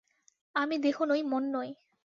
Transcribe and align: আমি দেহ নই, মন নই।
আমি 0.55 0.75
দেহ 0.77 0.97
নই, 1.05 1.21
মন 1.23 1.43
নই। 1.55 1.69